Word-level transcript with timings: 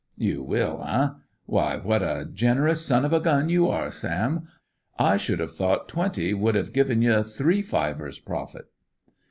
"You 0.17 0.41
will, 0.41 0.83
eh? 0.87 1.09
Why, 1.45 1.77
what 1.77 2.01
a 2.01 2.25
generous 2.25 2.83
son 2.83 3.05
of 3.05 3.13
a 3.13 3.19
gun 3.19 3.49
you 3.49 3.67
are, 3.67 3.91
Sam! 3.91 4.47
I 4.97 5.15
should've 5.17 5.53
thought 5.55 5.87
twenty 5.87 6.33
would've 6.33 6.73
given 6.73 7.03
you 7.03 7.21
three 7.21 7.61
fivers 7.61 8.17
profit." 8.17 8.65